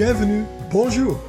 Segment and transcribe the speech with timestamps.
[0.00, 1.20] bienvenue, bonjour.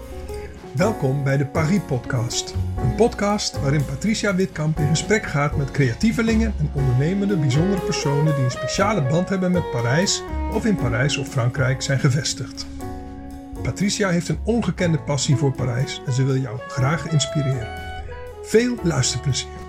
[0.75, 2.55] Welkom bij de Paris Podcast.
[2.77, 8.43] Een podcast waarin Patricia Witkamp in gesprek gaat met creatievelingen en ondernemende bijzondere personen die
[8.43, 10.23] een speciale band hebben met Parijs
[10.53, 12.67] of in Parijs of Frankrijk zijn gevestigd.
[13.63, 17.67] Patricia heeft een ongekende passie voor Parijs en ze wil jou graag inspireren.
[18.43, 19.59] Veel luisterplezier.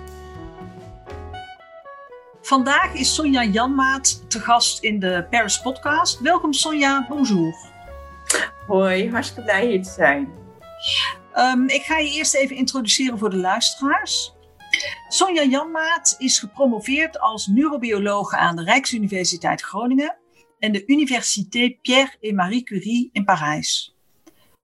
[2.42, 6.20] Vandaag is Sonja Janmaat te gast in de Paris Podcast.
[6.20, 7.71] Welkom Sonja, bonjour.
[8.66, 10.32] Hoi, hartstikke blij hier te zijn.
[11.34, 14.32] Um, ik ga je eerst even introduceren voor de luisteraars.
[15.08, 20.16] Sonja Janmaat is gepromoveerd als neurobiologe aan de Rijksuniversiteit Groningen
[20.58, 23.96] en de Université Pierre et Marie Curie in Parijs.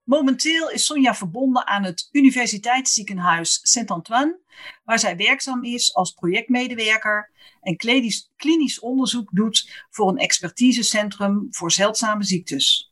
[0.03, 4.39] Momenteel is Sonja verbonden aan het Universiteitsziekenhuis Saint-Antoine,
[4.83, 7.31] waar zij werkzaam is als projectmedewerker
[7.61, 12.88] en klinisch, klinisch onderzoek doet voor een expertisecentrum voor zeldzame ziektes.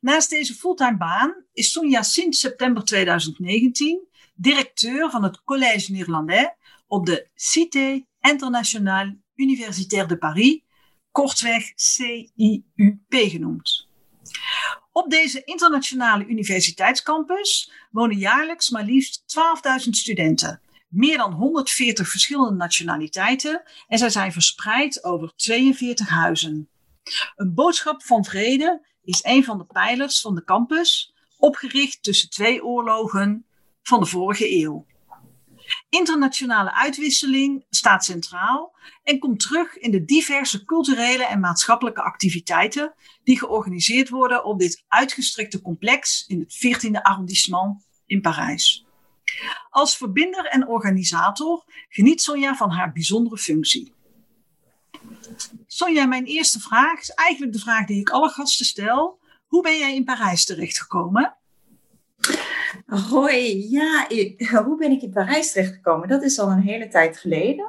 [0.00, 6.50] Naast deze fulltime baan is Sonja sinds september 2019 directeur van het Collège Néerlandais
[6.86, 10.60] op de Cité Internationale Universitaire de Paris,
[11.10, 13.88] kortweg CIUP genoemd.
[14.92, 19.24] Op deze internationale universiteitscampus wonen jaarlijks maar liefst
[19.84, 26.68] 12.000 studenten, meer dan 140 verschillende nationaliteiten en zij zijn verspreid over 42 huizen.
[27.36, 32.64] Een boodschap van vrede is een van de pijlers van de campus, opgericht tussen twee
[32.64, 33.46] oorlogen
[33.82, 34.86] van de vorige eeuw.
[35.88, 43.38] Internationale uitwisseling staat centraal en komt terug in de diverse culturele en maatschappelijke activiteiten die
[43.38, 48.86] georganiseerd worden op dit uitgestrekte complex in het 14e arrondissement in Parijs.
[49.70, 53.92] Als verbinder en organisator geniet Sonja van haar bijzondere functie.
[55.82, 59.18] Sonja, mijn eerste vraag is eigenlijk de vraag die ik alle gasten stel.
[59.46, 61.36] Hoe ben jij in Parijs terechtgekomen?
[62.86, 64.06] Hoi, ja,
[64.64, 66.08] hoe ben ik in Parijs terechtgekomen?
[66.08, 67.66] Dat is al een hele tijd geleden.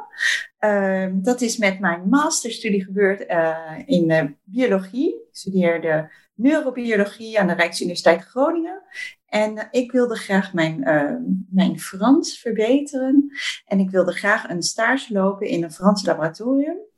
[0.57, 5.09] Ehm, dat is met mijn masterstudie gebeurd uh, in uh, biologie.
[5.09, 8.81] Ik studeerde neurobiologie aan de Rijksuniversiteit Groningen.
[9.25, 13.31] En uh, ik wilde graag mijn, ehm, mijn Frans verbeteren.
[13.65, 16.91] En ik wilde graag een stage lopen in een Frans laboratorium.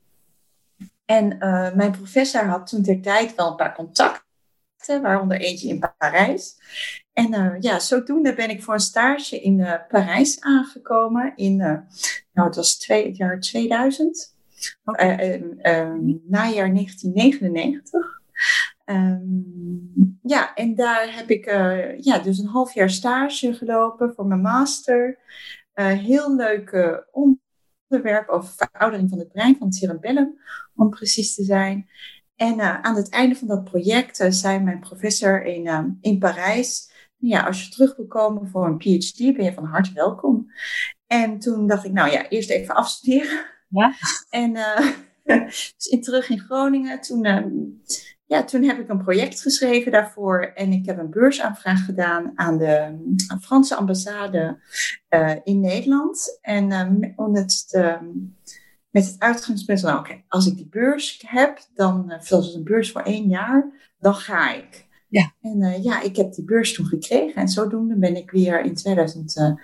[1.05, 5.83] En uh, mijn professor had toen ter tijd wel een paar contacten, waaronder eentje in
[5.97, 6.57] Parijs.
[7.13, 12.47] En uh, ja, zodoende ben ik voor een stage in uh, Parijs aangekomen in, nou
[12.47, 14.35] het was twee, het jaar 2000,
[14.85, 15.33] okay.
[15.33, 18.21] um, najaar 1999.
[18.85, 21.45] Um, ja, en daar heb ik
[22.03, 25.19] ja, dus een half jaar stage gelopen voor mijn master.
[25.73, 27.07] heel leuke
[27.95, 30.39] onderwerp over veroudering van het brein, van het cerebellum,
[30.75, 31.89] om precies te zijn.
[32.35, 36.19] En uh, aan het einde van dat project uh, zei mijn professor in, uh, in
[36.19, 40.51] Parijs, ja, als je terug wil komen voor een PhD, ben je van harte welkom.
[41.07, 43.45] En toen dacht ik, nou ja, eerst even afstuderen.
[43.69, 43.93] Ja.
[44.29, 44.53] En
[45.23, 47.25] dus in, terug in Groningen, toen
[48.27, 52.57] ja, toen heb ik een project geschreven daarvoor en ik heb een beursaanvraag gedaan aan
[52.57, 52.73] de
[53.27, 54.59] aan Franse ambassade
[55.09, 56.39] uh, in Nederland.
[56.41, 56.89] En uh,
[58.91, 62.91] met, het uitgangspunt van, oké, als ik die beurs heb, dan, uh, zoals een beurs
[62.91, 64.85] voor één jaar, dan ga ik.
[65.07, 65.33] Ja.
[65.41, 69.59] En ja, ik heb die beurs toen gekregen en zodoende ben ik weer in 2001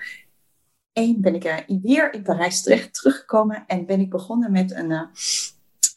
[0.94, 5.10] ben ik weer in Parijs terecht teruggekomen en ben ik begonnen met een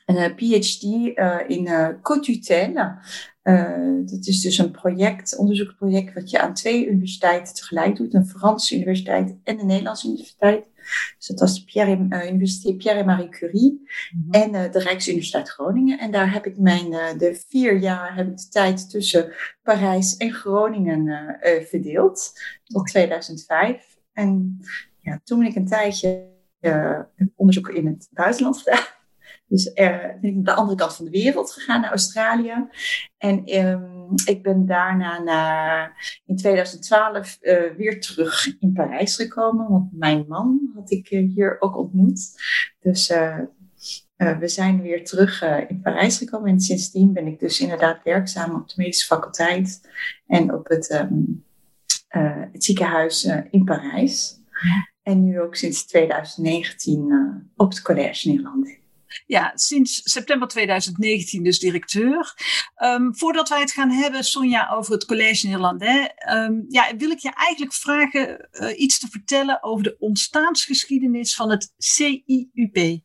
[0.04, 2.98] een eh, PhD uh, in uh, cotutelle.
[4.04, 8.14] Dat is dus een project, onderzoeksproject, wat je aan twee universiteiten tegelijk doet.
[8.14, 10.64] Een Franse universiteit en een Nederlandse universiteit.
[11.18, 14.30] Dus dat was de Pierre, uh, Universiteit Pierre et Marie Curie -hmm.
[14.30, 15.98] en uh, de Rijksuniversiteit Groningen.
[15.98, 19.32] En daar heb ik mijn, uh, de vier jaar heb ik de tijd tussen
[19.62, 21.38] Parijs en Groningen
[21.68, 22.32] verdeeld.
[22.64, 23.96] Tot 2005.
[24.12, 24.60] En
[25.00, 26.32] ja, toen ben ik een tijdje
[27.36, 28.84] onderzoek in het buitenland gedaan.
[29.46, 29.74] Dus uh,
[30.20, 32.68] ben ik naar de andere kant van de wereld gegaan, naar Australië.
[33.18, 39.68] En um, ik ben daarna naar, in 2012 uh, weer terug in Parijs gekomen.
[39.68, 42.30] Want mijn man had ik uh, hier ook ontmoet.
[42.80, 43.12] Dus
[44.16, 46.50] we zijn weer terug in Parijs gekomen.
[46.50, 49.88] En sindsdien ben ik dus inderdaad werkzaam op de medische faculteit.
[50.26, 51.44] En op het, um,
[52.52, 54.40] het ziekenhuis in Parijs.
[55.02, 58.82] En nu ook sinds 2019 op het Collège Nederland
[59.26, 62.34] ja, sinds september 2019 dus directeur.
[62.84, 67.18] Um, voordat wij het gaan hebben, Sonja, over het Collège Nederlandais, um, ja, wil ik
[67.18, 73.02] je eigenlijk vragen uh, iets te vertellen over de ontstaansgeschiedenis van het CIUP.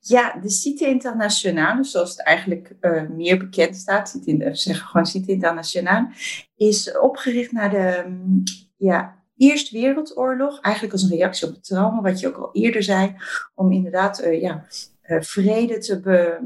[0.00, 5.32] Ja, de Cité Internationale, zoals het eigenlijk uh, meer bekend staat, we zeggen gewoon Cité
[5.32, 6.10] Internationale,
[6.56, 8.42] is opgericht na de um,
[8.76, 10.60] ja, Eerste Wereldoorlog.
[10.60, 13.14] Eigenlijk als een reactie op het trauma, wat je ook al eerder zei,
[13.54, 14.64] om inderdaad uh, ja,
[15.06, 16.38] uh, vrede te be,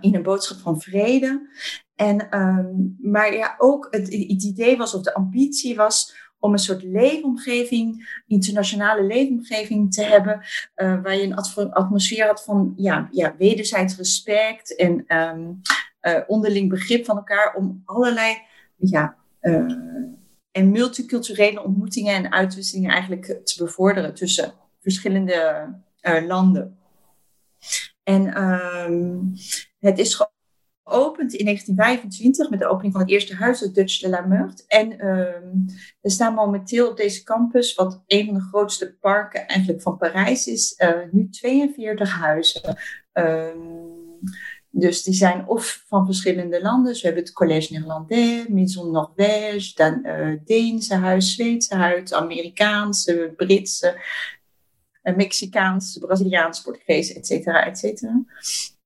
[0.00, 1.48] in een boodschap van vrede.
[1.94, 6.58] En, um, maar ja, ook het, het idee was, of de ambitie was, om een
[6.58, 10.40] soort leefomgeving, internationale leefomgeving te hebben,
[10.74, 17.16] waar je een atmosfeer had van ja, ja, wederzijds respect en uh, onderling begrip van
[17.16, 18.36] elkaar, om allerlei
[18.76, 19.74] ja, uh,
[20.52, 25.68] en multiculturele ontmoetingen en uitwisselingen eigenlijk te bevorderen tussen verschillende
[26.26, 26.78] landen.
[28.02, 29.32] En um,
[29.78, 30.14] het is
[30.82, 34.64] geopend in 1925 met de opening van het eerste huis, het Dutch de la Meurthe.
[34.66, 35.66] En um,
[36.00, 40.46] er staan momenteel op deze campus, wat een van de grootste parken eigenlijk van Parijs
[40.46, 42.76] is, uh, nu 42 huizen.
[43.12, 44.18] Um,
[44.74, 46.92] dus die zijn of van verschillende landen.
[46.92, 53.32] Dus we hebben het Collège Néerlandais, Maison Norvège, dan uh, Deense huis, Zweedse huis, Amerikaanse,
[53.36, 54.00] Britse,
[55.02, 58.24] uh, Mexicaanse, Braziliaanse, Portugees, et cetera, et cetera.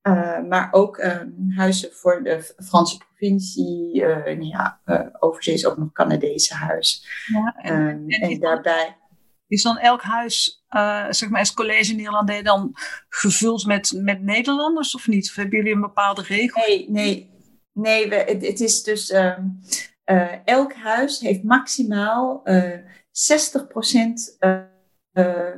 [0.02, 3.94] Uh, maar ook um, huizen voor de Franse provincie.
[3.94, 7.06] Uh, ja, uh, overzees ook nog Canadese huis.
[7.32, 8.96] Ja, en, en, en daarbij.
[9.48, 10.55] Is dan elk huis,
[11.11, 12.70] zeg maar, als college Nederlandais dan
[13.08, 15.28] gevuld met, met Nederlanders of niet?
[15.28, 16.62] Of hebben jullie een bepaalde regel?
[16.67, 17.34] Nee, nee.
[17.73, 19.12] Nee, het, is dus.
[19.12, 19.61] Um,
[20.44, 22.50] elk huis heeft maximaal 60%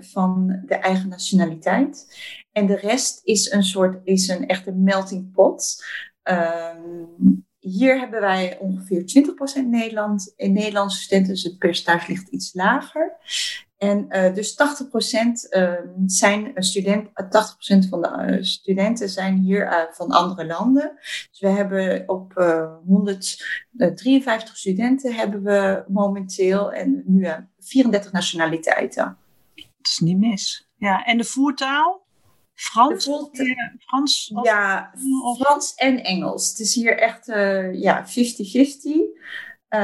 [0.00, 2.19] van de eigen nationaliteit.
[2.53, 5.85] En de rest is een soort, is een echte melting pot.
[6.23, 9.05] Um, hier hebben wij ongeveer
[9.62, 13.17] 20% Nederland, in Nederlandse studenten, dus het percentage ligt iets lager.
[13.78, 14.56] En uh, dus 80%
[15.50, 15.72] uh,
[16.06, 20.92] zijn studenten, 80% van de uh, studenten zijn hier uh, van andere landen.
[21.30, 22.32] Dus we hebben op
[22.86, 27.28] 153 studenten hebben we momenteel en nu
[27.58, 29.16] 34 nationaliteiten.
[29.54, 30.69] Dat is niet mis.
[30.76, 32.06] Ja, en de voertaal?
[32.54, 33.04] Frans?
[33.78, 34.32] Frans?
[34.42, 34.92] Ja,
[35.38, 36.50] Frans en Engels.
[36.50, 37.26] Het is hier echt
[37.72, 38.10] ja, 50-50.
[39.70, 39.81] Uh,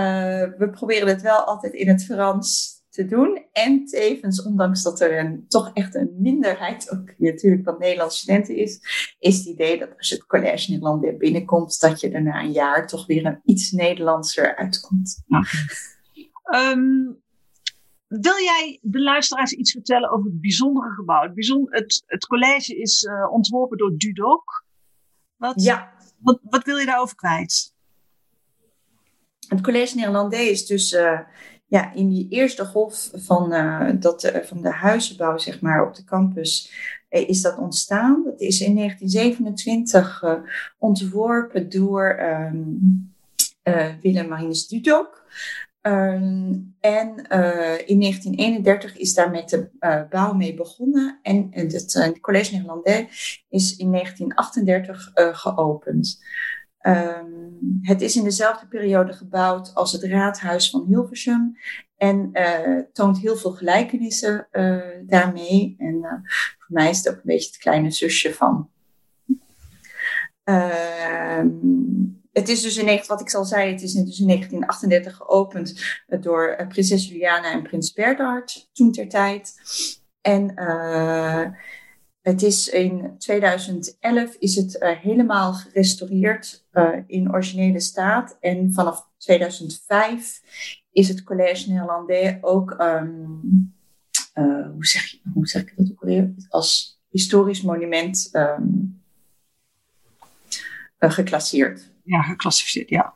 [0.58, 3.46] we proberen het wel altijd in het Frans te doen.
[3.52, 8.56] En tevens, ondanks dat er een, toch echt een minderheid, ook natuurlijk van Nederlandse studenten
[8.56, 8.80] is,
[9.18, 12.52] is het idee dat als je het Collège Nederlandais binnenkomt, dat je er na een
[12.52, 15.22] jaar toch weer een iets Nederlandser uitkomt.
[16.54, 17.22] Um,
[18.06, 21.22] wil jij de luisteraars iets vertellen over het bijzondere gebouw?
[21.22, 24.64] Het, bijzonder, het, het college is uh, ontworpen door Dudok.
[25.36, 25.92] Wat, ja.
[26.18, 27.72] Wat, wat, wil je daarover kwijt?
[29.48, 31.20] Het college Nederlandais is dus uh,
[31.66, 36.04] ja, in die eerste golf van, uh, dat, van de huizenbouw zeg maar, op de
[36.04, 36.72] campus
[37.08, 38.22] is dat ontstaan.
[38.24, 40.24] Dat is in 1927
[40.78, 43.14] ontworpen door um,
[44.00, 45.22] Willem Marinus Dudok.
[45.82, 47.08] Um, en
[47.86, 49.70] in 1931 is daar met de
[50.10, 51.18] bouw mee begonnen.
[51.22, 56.22] En het Collège Néerlandais is in 1938 geopend.
[56.86, 61.56] Um, het is in dezelfde periode gebouwd als het raadhuis van Hilversum.
[61.96, 62.32] En
[62.92, 64.48] toont heel veel gelijkenissen
[65.06, 65.74] daarmee.
[65.78, 66.24] En
[66.58, 68.70] voor mij is het ook een beetje het kleine zusje van.
[70.44, 71.48] Ehm,
[72.32, 76.48] het is dus in, wat ik al zei, het is dus in 1938 geopend door
[76.48, 79.54] eh, prinses Juliana en prins Bernhard toen ter tijd.
[80.20, 80.54] En
[82.24, 88.36] het is in 2011 is het uh, helemaal gerestaureerd uh, in originele staat.
[88.40, 90.42] En vanaf 2005
[90.92, 93.74] is het Collège Néerlandais ook, um,
[94.72, 99.02] hoe, zeg je, hoe zeg ik dat ook alweer, als historisch monument um,
[100.98, 103.14] geclasseerd ja, geclassificeerd, ja.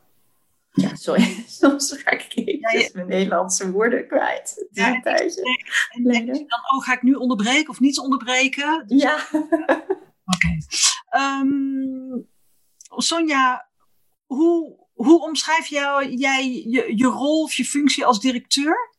[0.81, 1.45] Ja, sorry.
[1.61, 2.89] Soms ga ik even ja, ja.
[2.93, 4.67] mijn Nederlandse woorden kwijt.
[4.71, 8.85] Ja, en denk je dan, oh, ga ik nu onderbreken of niet onderbreken?
[8.87, 9.15] Dus, ja.
[9.33, 9.83] Oké.
[10.25, 11.41] Okay.
[11.41, 12.27] Um,
[12.97, 13.69] Sonja,
[14.27, 18.97] hoe, hoe omschrijf jou, jij je, je rol of je functie als directeur?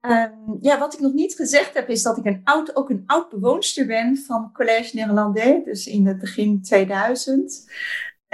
[0.00, 3.02] Um, ja, wat ik nog niet gezegd heb, is dat ik een oud, ook een
[3.06, 7.70] oud bewoonster ben van Collège Néerlandais, dus in het begin 2000.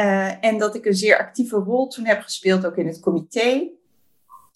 [0.00, 3.68] Uh, en dat ik een zeer actieve rol toen heb gespeeld, ook in het comité.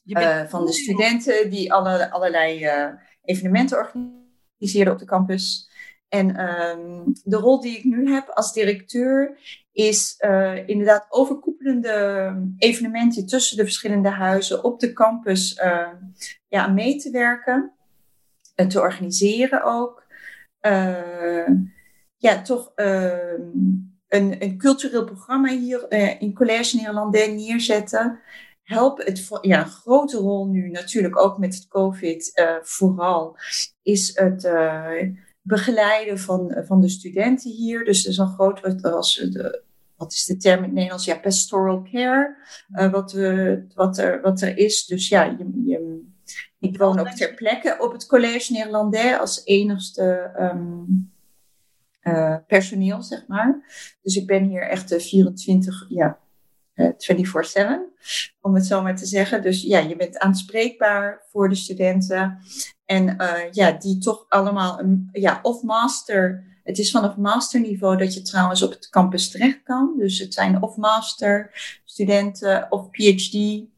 [0.04, 2.86] Uh, van de studenten die alle, allerlei uh,
[3.24, 5.70] evenementen organiseerden op de campus.
[6.08, 9.38] En um, de rol die ik nu heb als directeur
[9.72, 10.16] is
[10.66, 15.60] inderdaad overkoepelende evenementen tussen de verschillende huizen op de campus
[16.48, 17.72] ja, mee te werken.
[18.54, 20.06] En te organiseren ook.
[22.16, 23.40] ja, toch ehm,
[24.10, 25.90] een, een cultureel programma hier
[26.20, 28.20] in Collège Nederlandais neerzetten
[28.70, 33.36] help het ja, een grote rol nu natuurlijk ook met het COVID uh, vooral
[33.82, 34.90] is het uh,
[35.42, 37.84] begeleiden van, van de studenten hier.
[37.84, 39.62] Dus er is een groot als de,
[39.96, 41.04] wat is de term in het Nederlands?
[41.04, 42.36] Ja, pastoral care.
[42.90, 44.86] Wat, we, wat, er, wat er is.
[44.86, 46.02] Dus ja, je, je,
[46.58, 51.09] ik woon ook ter plekke op het Collège Nederlandais als enigste um,
[52.46, 53.62] personeel, zeg maar.
[54.02, 56.18] Dus ik ben hier echt 24, ja,
[56.74, 56.82] 24-7,
[58.40, 59.42] om het zo maar te zeggen.
[59.42, 62.38] Dus ja, je bent aanspreekbaar voor de studenten.
[62.84, 63.16] En
[63.50, 66.44] ja, die toch allemaal een, ja, of master.
[66.62, 69.94] Het is vanaf masterniveau dat je trouwens op het campus terecht kan.
[69.98, 71.50] Dus het zijn of master
[71.84, 73.68] studenten of PhD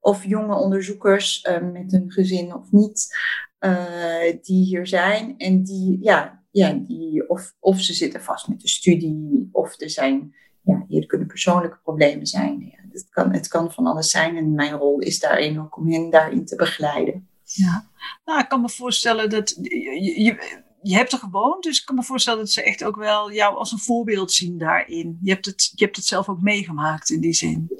[0.00, 3.16] of jonge onderzoekers met een gezin of niet,
[3.60, 5.38] uh, die hier zijn.
[5.38, 9.90] En die, ja, ja die, of, of ze zitten vast met de studie, of er
[9.90, 12.60] zijn ja, hier kunnen persoonlijke problemen zijn.
[12.60, 15.92] Ja, het, kan, het kan van alles zijn en mijn rol is daarin ook om
[15.92, 17.28] hen daarin te begeleiden.
[17.42, 17.88] Ja,
[18.24, 21.94] nou, ik kan me voorstellen dat je, je, je hebt er gewoond, dus ik kan
[21.94, 25.18] me voorstellen dat ze echt ook wel jou als een voorbeeld zien daarin.
[25.22, 27.70] Je hebt het, je hebt het zelf ook meegemaakt in die zin.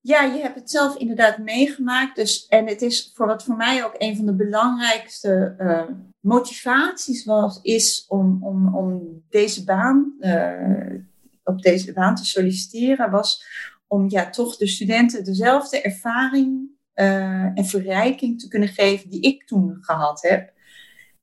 [0.00, 2.16] Ja, je hebt het zelf inderdaad meegemaakt.
[2.16, 5.82] Dus, en het is voor wat voor mij ook een van de belangrijkste uh,
[6.20, 10.94] motivaties was, is om, om, om deze baan uh,
[11.44, 13.44] op deze baan te solliciteren, was
[13.86, 19.46] om ja, toch de studenten dezelfde ervaring uh, en verrijking te kunnen geven die ik
[19.46, 20.52] toen gehad heb.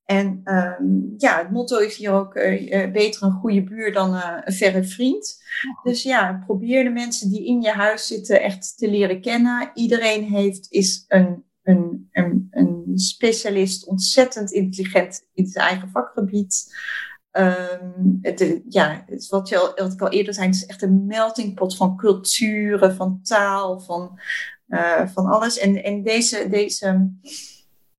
[0.05, 4.53] En um, ja, het motto is hier ook uh, beter een goede buur dan een
[4.53, 5.43] verre vriend.
[5.83, 9.71] Dus ja, probeer de mensen die in je huis zitten echt te leren kennen.
[9.73, 16.75] Iedereen heeft, is een, een, een, een specialist, ontzettend intelligent in zijn eigen vakgebied.
[17.31, 21.05] Um, het, ja, het, wat, je al, wat ik al eerder zei, is echt een
[21.05, 24.19] meltingpot van culturen, van taal, van,
[24.67, 25.59] uh, van alles.
[25.59, 27.11] En, en deze, deze,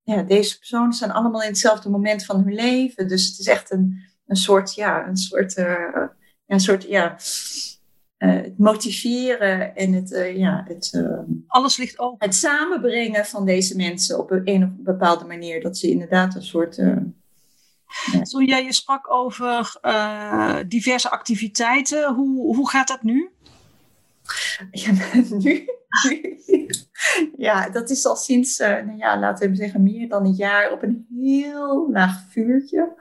[0.02, 3.08] ja, deze personen staan allemaal in hetzelfde moment van hun leven.
[3.08, 6.12] Dus het is echt een, een soort, ja, een soort, ja,
[6.46, 7.16] een soort, ja,
[8.16, 11.04] het motiveren en het, ja, het,
[11.56, 12.26] alles ligt open.
[12.26, 15.62] Het samenbrengen van deze mensen op een, bepaalde manier.
[15.62, 16.78] Dat ze inderdaad een soort
[18.22, 23.30] toen jij je sprak over uh, diverse activiteiten, hoe, hoe gaat dat nu?
[24.70, 24.92] Ja,
[25.42, 25.68] nu,
[27.36, 30.72] ja, dat is al sinds, uh, nou ja, laten we zeggen, meer dan een jaar
[30.72, 32.94] op een heel laag vuurtje.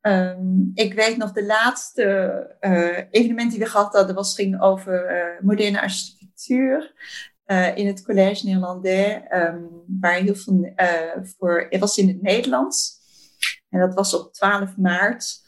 [0.00, 5.16] Um, ik weet nog de laatste uh, evenement die we gehad hadden, was, ging over
[5.16, 6.92] uh, moderne architectuur.
[7.74, 9.68] In het Collège Néerlandais, um,
[10.00, 10.72] waar heel veel
[11.38, 12.96] voor, het was in het Nederlands.
[13.68, 15.46] En dat was op 12 maart.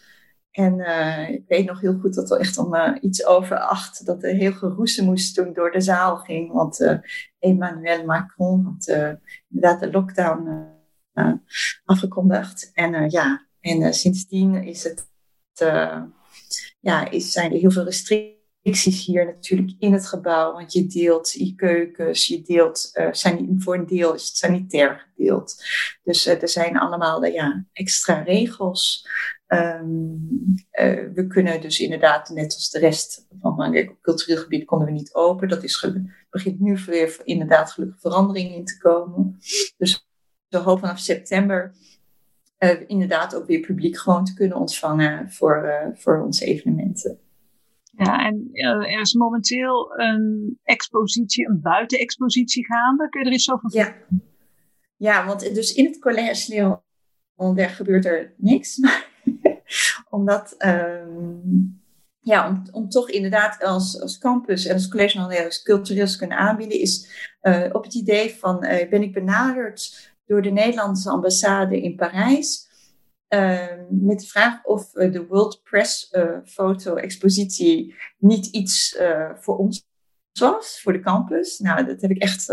[0.50, 4.22] En uh, ik weet nog heel goed dat er echt om iets over acht, dat
[4.22, 6.52] er heel geroezemoes toen door de zaal ging.
[6.52, 7.00] Want
[7.38, 9.16] Emmanuel Macron had
[9.50, 10.66] inderdaad de lockdown
[11.84, 12.70] afgekondigd.
[12.74, 15.08] En ja, en sindsdien is het,
[16.80, 20.86] ja, is, zijn er heel veel restricties restricties hier natuurlijk in het gebouw, want je
[20.86, 25.64] deelt je keukens, je deelt, uh, zijn, voor een deel is het sanitair gedeeld.
[26.02, 29.08] Dus uh, er zijn allemaal uh, ja, extra regels.
[29.46, 30.58] Um,
[31.14, 35.14] we kunnen dus inderdaad, net als de rest van het cultureel gebied, konden we niet
[35.14, 35.48] open.
[35.48, 35.86] Dat is
[36.30, 39.38] begint nu weer inderdaad gelukkig verandering in te komen.
[39.76, 40.08] Dus
[40.48, 41.74] we hopen vanaf september
[42.86, 47.20] inderdaad ook weer publiek gewoon te kunnen ontvangen voor, voor onze evenementen.
[48.04, 53.08] Ja, en uh, er is momenteel een expositie, een buitenexpositie gaande.
[53.08, 54.04] Kun je er iets over vertellen?
[54.08, 54.18] Ja.
[54.96, 58.78] ja, want dus in het college Leon, daar gebeurt er niks.
[60.10, 61.82] omdat, um,
[62.20, 66.38] ja, om, om toch inderdaad als, als campus en als college als cultureel te kunnen
[66.38, 67.08] aanbieden, is
[67.42, 72.68] uh, op het idee van, uh, ben ik benaderd door de Nederlandse ambassade in Parijs
[72.69, 72.69] Ehm,
[73.88, 79.88] met de vraag of de World Press uh, Foto Expositie niet iets uh, voor ons
[80.32, 81.58] was, voor de campus.
[81.58, 82.48] Nou, dat heb ik echt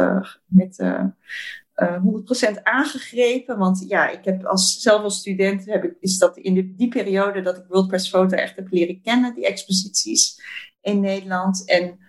[0.46, 3.57] met 100% aangegrepen.
[3.57, 7.41] Want ja, ik heb als, zelf als student, heb ik, is dat in die periode
[7.41, 10.41] dat ik World Press Foto echt heb leren kennen, die exposities
[10.81, 11.69] in Nederland.
[11.69, 12.00] En,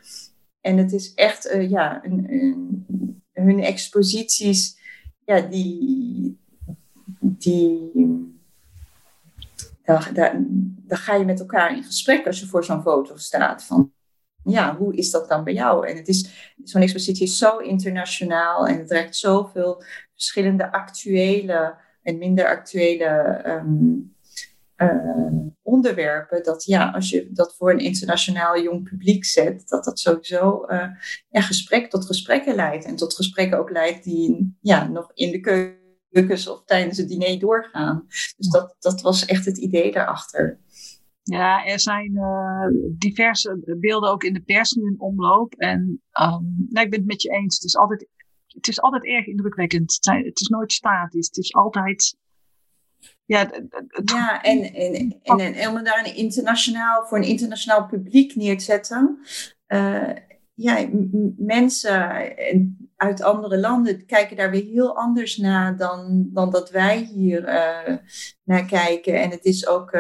[0.60, 4.78] en het is echt, ja, een, een, hun exposities,
[5.25, 6.38] ja, die,
[7.20, 7.90] die
[10.12, 10.49] dan,
[10.88, 13.64] ga je met elkaar in gesprek als je voor zo'n foto staat.
[13.64, 13.92] Van
[14.45, 15.88] ja, hoe is dat dan bij jou?
[15.88, 19.83] En het is, zo'n expositie is zo internationaal en het trekt zoveel
[20.14, 24.16] verschillende actuele en minder actuele um,
[25.62, 30.66] onderwerpen, dat ja, als je dat voor een internationaal jong publiek zet, dat dat sowieso
[31.28, 32.85] ja, gesprek tot gesprekken leidt.
[32.85, 35.40] En tot gesprekken ook leidt die ja, nog in de
[36.49, 38.05] of tijdens het diner doorgaan.
[38.37, 40.61] Dus dat, dat was echt het idee daarachter.
[41.23, 42.67] Ja, er zijn uh,
[42.99, 45.55] diverse beelden ook in de pers nu in omloop.
[45.55, 47.55] En um, nou, ik ben het met je eens.
[47.55, 48.09] Het is altijd,
[48.47, 49.93] het is altijd erg indrukwekkend.
[49.95, 51.27] Het, zijn, het is nooit statisch.
[51.27, 52.17] Het is altijd.
[53.25, 53.50] Ja,
[54.05, 58.65] ja en, en, en, en, om daar een internationaal, voor een internationaal publiek neer te
[58.65, 59.19] zetten.
[59.69, 60.12] Uh,
[60.59, 60.88] ja,
[61.37, 62.11] mensen
[62.97, 67.97] uit andere landen kijken daar weer heel anders naar dan, dan dat wij hier uh,
[68.45, 69.21] naar kijken.
[69.21, 69.91] En het is ook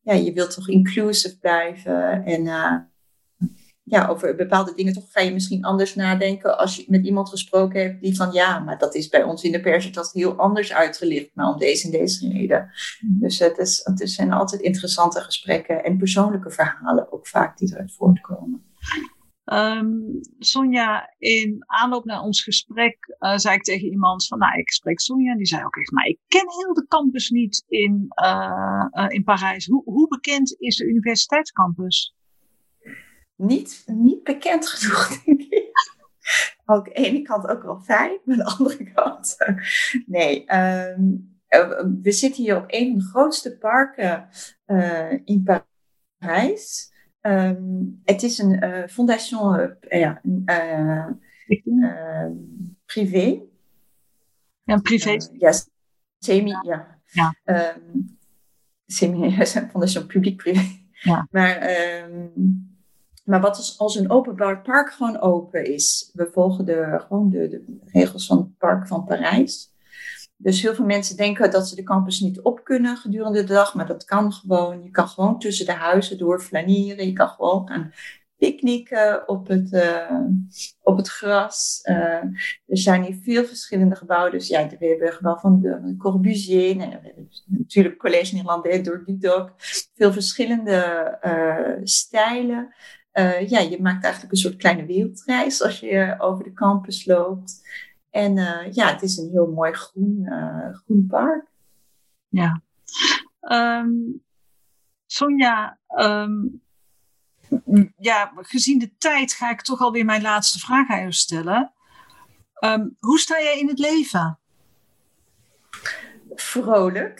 [0.00, 2.24] ja, je wilt toch inclusive blijven.
[2.24, 2.76] En uh,
[3.82, 7.80] ja, over bepaalde dingen toch ga je misschien anders nadenken als je met iemand gesproken
[7.80, 10.72] hebt die van ja, maar dat is bij ons in de pers dat heel anders
[10.72, 12.70] uitgelicht, maar om deze en deze reden.
[13.00, 13.20] Mhm.
[13.20, 17.92] Dus het, is, het zijn altijd interessante gesprekken en persoonlijke verhalen ook vaak die eruit
[17.92, 18.64] voortkomen.
[19.44, 24.70] Um, Sonja, in aanloop naar ons gesprek uh, zei ik tegen iemand van, nou, ik
[24.70, 25.30] spreek Sonja.
[25.30, 29.06] En die zei ook echt, maar ik ken heel de campus niet in, uh, uh,
[29.08, 29.66] in Parijs.
[29.66, 32.14] Hoe, hoe bekend is de universiteitscampus?
[33.36, 35.72] Niet, niet bekend genoeg, denk ik.
[36.64, 39.36] Ook de ene kant ook wel fijn, maar de andere kant.
[40.06, 41.32] nee, um,
[42.02, 44.28] we zitten hier op een van de grootste parken
[45.24, 45.44] in
[46.18, 46.92] Parijs.
[47.26, 51.06] Um, het is een uh, fondation uh, ja, uh,
[52.86, 53.40] privé.
[54.62, 55.16] Ja, privé.
[55.38, 55.52] ja,
[56.18, 56.98] semi, ja.
[57.04, 57.34] ja.
[57.44, 58.18] Um,
[58.86, 60.82] semi, een fondation publiek-privé.
[60.92, 61.28] Ja.
[61.30, 61.70] Maar,
[62.10, 62.32] um,
[63.24, 66.10] maar wat als, als een openbaar park gewoon open is.
[66.14, 69.73] We volgen de, gewoon de, de regels van het park van Parijs.
[70.36, 73.74] Dus heel veel mensen denken dat ze de campus niet op kunnen gedurende de dag,
[73.74, 74.82] maar dat kan gewoon.
[74.82, 77.06] Je kan gewoon tussen de huizen door flaneren.
[77.06, 77.92] Je kan gewoon gaan
[78.36, 80.20] picknicken op het, uh,
[80.82, 81.80] op het gras.
[81.82, 81.96] Uh,
[82.66, 84.32] er zijn hier veel verschillende gebouwen.
[84.32, 86.76] Dus ja, we hebben gebouw van de Corbusier.
[86.76, 89.52] We hebben natuurlijk Collège Nederlandais door Dudok.
[89.94, 92.74] Veel verschillende uh, stijlen.
[93.46, 97.62] ja, je maakt eigenlijk een soort kleine wereldreis als je over de campus loopt.
[98.14, 101.46] En uh, ja, het is een heel mooi groen, uh, groen park.
[102.28, 102.62] Ja.
[103.40, 104.22] Um,
[105.06, 106.62] Sonja, um,
[107.96, 111.72] ja, gezien de tijd ga ik toch alweer mijn laatste vraag aan jou stellen.
[112.64, 114.38] Um, hoe sta jij in het leven?
[116.34, 117.18] Vrolijk,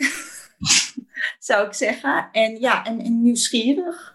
[1.38, 2.28] zou ik zeggen.
[2.32, 4.14] En ja, en, en nieuwsgierig.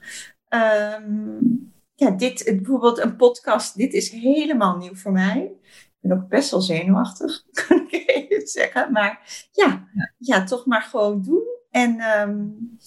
[1.95, 5.51] ja, dit, bijvoorbeeld een podcast, dit is helemaal nieuw voor mij.
[6.01, 8.91] Ik ben ook best wel zenuwachtig, kan ik even zeggen.
[8.91, 10.43] Maar ja, ja.
[10.43, 11.43] toch maar gewoon doen.
[11.69, 12.77] En, um,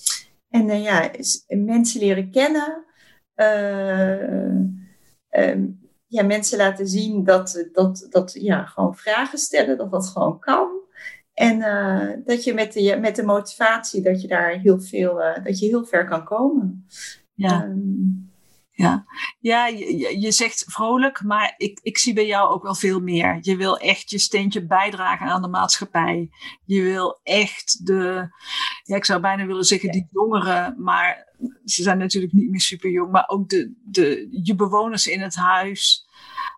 [0.49, 1.11] en uh, ja,
[1.49, 2.85] mensen leren kennen.
[3.37, 4.55] Uh,
[5.31, 10.39] um, ja, mensen laten zien dat, dat, dat ja, gewoon vragen stellen, dat dat gewoon
[10.39, 10.71] kan.
[11.33, 15.59] En uh, dat je met de, met de motivatie, dat je daar heel veel, dat
[15.59, 16.87] je heel ver kan komen.
[17.35, 17.65] Ja.
[17.65, 18.22] Um,
[18.73, 19.05] ja,
[19.39, 23.39] ja je, je zegt vrolijk, maar ik, ik zie bij jou ook wel veel meer.
[23.41, 26.31] Je wil echt je steentje bijdragen aan de maatschappij.
[26.65, 28.29] Je wil echt de,
[28.83, 32.91] ja, ik zou bijna willen zeggen, die jongeren, maar ze zijn natuurlijk niet meer super
[32.91, 36.11] jong, maar ook de, de, je bewoners in het huis.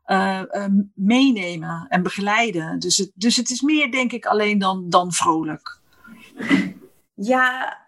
[0.07, 2.79] Uh, uh, meenemen en begeleiden.
[2.79, 5.81] Dus het, dus het is meer, denk ik, alleen dan, dan vrolijk.
[7.14, 7.79] Ja.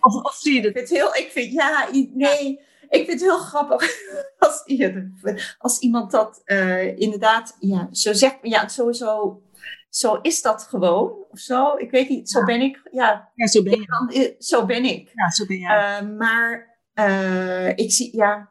[0.00, 0.76] Of, of zie je het?
[0.76, 2.60] Ik vind, heel, ik vind ja, nee.
[2.90, 3.82] Ik vind het heel grappig
[4.38, 4.64] als,
[5.58, 8.38] als iemand dat uh, inderdaad ja, zo zegt.
[8.42, 9.42] Ja, sowieso,
[9.88, 11.12] zo is dat gewoon.
[11.30, 11.76] Of zo.
[11.76, 12.80] Ik weet niet, zo ben ik.
[12.90, 13.86] Ja, ja zo ben.
[13.86, 15.10] Dan, eh, zo ben ik.
[15.14, 16.02] Ja, zo ben jij.
[16.02, 18.48] Uh, maar uh, ik zie, ja.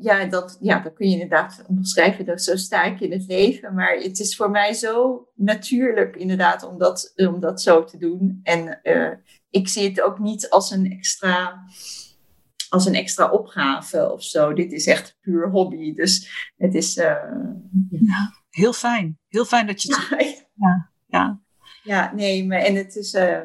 [0.00, 2.24] Ja dat, ja, dat kun je inderdaad omschrijven.
[2.24, 3.74] Dat zo sta ik in het leven.
[3.74, 8.40] Maar het is voor mij zo natuurlijk, inderdaad, om dat, om dat zo te doen.
[8.42, 8.80] En
[9.50, 11.64] ik zie het ook niet als een extra
[12.70, 14.52] als een extra opgave of zo.
[14.52, 15.94] Dit is echt puur hobby.
[15.94, 16.96] Dus het is.
[16.96, 17.04] Uh,
[17.90, 18.32] ja.
[18.50, 19.18] heel fijn.
[19.28, 20.48] Heel fijn dat je het.
[20.54, 21.40] Ja, ja.
[21.82, 22.12] ja.
[22.14, 23.14] nee, maar en het is.
[23.14, 23.38] Uh,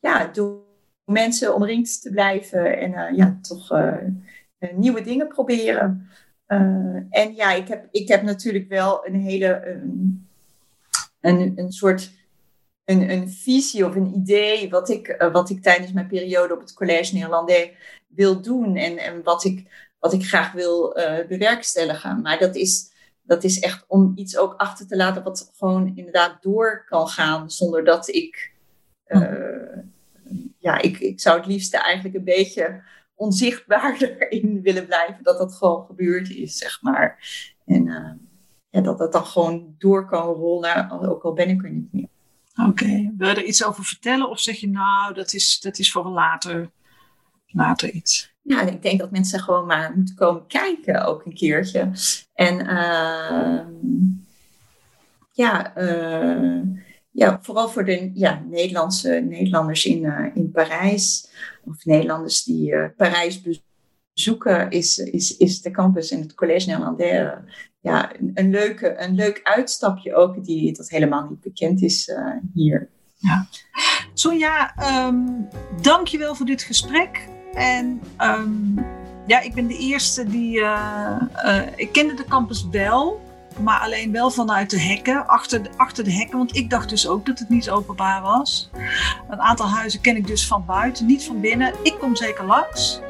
[0.00, 0.60] ja, door
[1.04, 3.80] mensen omringd te blijven en uh, ja, toch
[4.74, 6.08] nieuwe dingen proberen.
[7.10, 9.80] en ja, ik heb, ik heb natuurlijk wel een hele.
[11.20, 12.12] een, een soort
[12.92, 16.60] een, een visie of een idee wat ik, uh, wat ik tijdens mijn periode op
[16.60, 17.70] het Collège Nederlandais
[18.06, 22.20] wil doen en, en wat, ik, wat ik graag wil uh, bewerkstelligen.
[22.20, 22.90] Maar dat is,
[23.22, 27.50] dat is echt om iets ook achter te laten wat gewoon inderdaad door kan gaan
[27.50, 28.50] zonder dat ik
[30.58, 32.82] ja, ik, ik zou het liefst eigenlijk een beetje
[33.14, 35.22] onzichtbaarder in willen blijven.
[35.22, 37.18] Dat dat gewoon gebeurd is, zeg maar.
[37.66, 37.84] En
[38.70, 42.08] ja, dat dat dan gewoon door kan rollen, ook al ben ik er niet meer.
[42.56, 44.28] Oké, wil je er iets over vertellen?
[44.28, 46.70] Of zeg je nou, dat is, dat is voor later,
[47.46, 48.34] later iets?
[48.42, 51.90] Ja, ik denk dat mensen gewoon maar moeten komen kijken ook een keertje.
[52.34, 53.60] En uh,
[55.32, 56.62] ja, uh,
[57.10, 61.30] ja, vooral voor de ja, Nederlandse Nederlanders in, uh, in Parijs.
[61.64, 63.71] Of Nederlanders die Parijs bezoeken,
[64.68, 67.32] is, is, is de campus en het Collège Néerlandais
[67.82, 72.36] ja, een, een, leuke, een leuk uitstapje ook, die dat helemaal niet bekend is uh,
[72.54, 72.88] hier.
[73.16, 73.46] Ja.
[74.14, 74.74] Sonja,
[75.06, 75.48] um,
[75.80, 77.28] dankjewel voor dit gesprek.
[77.52, 78.74] En um,
[79.26, 80.58] ja, ik ben de eerste die.
[80.58, 81.22] Uh,
[81.76, 83.20] ik kende de campus wel,
[83.58, 86.38] maar alleen wel vanuit de hekken, achter de, achter de hekken.
[86.38, 88.70] Want ik dacht dus ook dat het niet openbaar was.
[89.30, 91.74] Een aantal huizen ken ik dus van buiten, niet van binnen.
[91.82, 93.00] Ik kom zeker langs.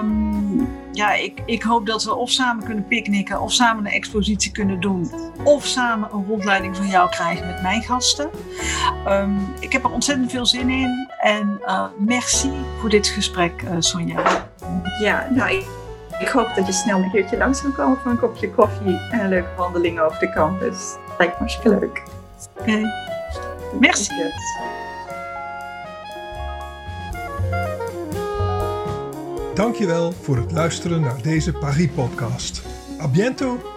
[0.00, 4.52] Um, ja, ik, ik hoop dat we of samen kunnen picknicken, of samen een expositie
[4.52, 5.10] kunnen doen,
[5.44, 8.30] of samen een rondleiding van jou krijgen met mijn gasten.
[9.08, 13.70] Um, ik heb er ontzettend veel zin in en uh, merci voor dit gesprek, uh,
[13.78, 14.48] Sonja.
[15.00, 15.66] Ja, nou, ik,
[16.18, 19.20] ik, hoop dat je snel een keertje langs kan komen voor een kopje koffie en
[19.20, 20.96] een leuke wandeling over de campus.
[21.18, 22.02] Lijkt me hartstikke leuk.
[22.58, 22.92] Oké,
[23.80, 24.14] merci.
[29.54, 32.62] Dankjewel voor het luisteren naar deze Paris-podcast.
[33.00, 33.75] A bientôt!